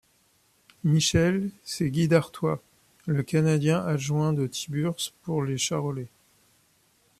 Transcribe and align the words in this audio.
Michel, 0.83 1.51
c’est 1.63 1.91
Guy 1.91 2.07
d'Artois, 2.07 2.63
le 3.05 3.21
canadien 3.21 3.81
adjoint 3.81 4.33
de 4.33 4.47
Tiburce 4.47 5.13
pour 5.21 5.43
le 5.43 5.57
charollais. 5.57 6.09